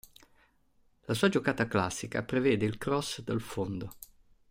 La 1.05 1.13
sua 1.13 1.29
giocata 1.29 1.67
classica 1.67 2.23
prevede 2.23 2.65
il 2.65 2.79
cross 2.79 3.21
dal 3.21 3.39
fondo. 3.39 3.93